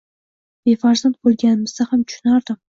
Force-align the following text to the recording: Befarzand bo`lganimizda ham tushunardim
Befarzand 0.69 1.19
bo`lganimizda 1.29 1.87
ham 1.93 2.03
tushunardim 2.09 2.59